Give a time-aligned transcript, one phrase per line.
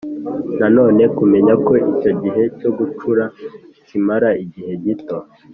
[0.59, 3.23] Nanone kumenya ko icyo gihe cyo gucura
[3.87, 5.17] kimara igihe gito